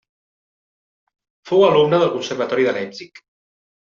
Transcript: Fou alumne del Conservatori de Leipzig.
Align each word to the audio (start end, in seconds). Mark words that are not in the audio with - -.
Fou 1.49 1.67
alumne 1.67 1.99
del 2.03 2.11
Conservatori 2.15 2.65
de 2.69 2.75
Leipzig. 2.79 3.25